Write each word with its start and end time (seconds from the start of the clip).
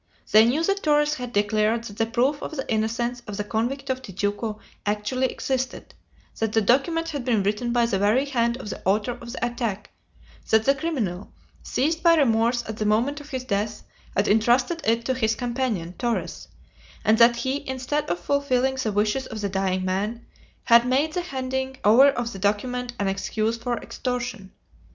They 0.31 0.45
knew 0.45 0.63
that 0.63 0.81
Torres 0.81 1.13
had 1.13 1.31
declared 1.31 1.83
that 1.83 1.97
the 1.99 2.07
proof 2.07 2.41
of 2.41 2.55
the 2.57 2.67
innocence 2.73 3.21
of 3.27 3.37
the 3.37 3.43
convict 3.43 3.87
of 3.91 4.01
Tijuco 4.01 4.57
actually 4.83 5.27
existed; 5.27 5.93
that 6.39 6.53
the 6.53 6.61
document 6.63 7.09
had 7.09 7.23
been 7.23 7.43
written 7.43 7.71
by 7.71 7.85
the 7.85 7.99
very 7.99 8.25
hand 8.25 8.57
of 8.57 8.71
the 8.71 8.81
author 8.83 9.11
of 9.11 9.31
the 9.31 9.45
attack; 9.45 9.91
that 10.49 10.65
the 10.65 10.73
criminal, 10.73 11.31
seized 11.61 12.01
by 12.01 12.15
remorse 12.15 12.63
at 12.67 12.77
the 12.77 12.85
moment 12.87 13.21
of 13.21 13.29
his 13.29 13.43
death, 13.43 13.83
had 14.15 14.27
intrusted 14.27 14.81
it 14.85 15.05
to 15.05 15.13
his 15.13 15.35
companion, 15.35 15.93
Torres; 15.99 16.47
and 17.05 17.19
that 17.19 17.35
he, 17.35 17.69
instead 17.69 18.09
of 18.09 18.19
fulfilling 18.19 18.77
the 18.81 18.91
wishes 18.91 19.27
of 19.27 19.39
the 19.41 19.49
dying 19.49 19.85
man, 19.85 20.25
had 20.63 20.83
made 20.83 21.13
the 21.13 21.21
handing 21.21 21.77
over 21.83 22.07
of 22.09 22.33
the 22.33 22.39
document 22.39 22.91
an 22.99 23.07
excuse 23.07 23.55
for 23.55 23.77
extortion. 23.77 24.51